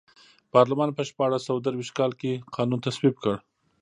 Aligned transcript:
پارلمان 0.53 0.89
په 0.97 1.01
شپاړس 1.09 1.41
سوه 1.47 1.59
درویشت 1.65 1.93
کال 1.99 2.11
کې 2.21 2.41
قانون 2.55 2.79
تصویب 2.85 3.15
کړ. 3.23 3.35